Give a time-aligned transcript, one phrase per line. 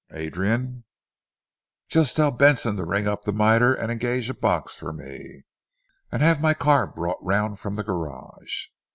[0.13, 0.83] Adrian,
[1.87, 5.43] just tell Benson to ring up the Mitre and engage a box for me,
[6.11, 8.65] and have my car brought round from the garage."